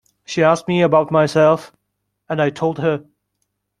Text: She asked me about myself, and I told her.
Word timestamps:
She 0.25 0.41
asked 0.41 0.67
me 0.67 0.81
about 0.81 1.11
myself, 1.11 1.73
and 2.27 2.41
I 2.41 2.49
told 2.49 2.79
her. 2.79 3.05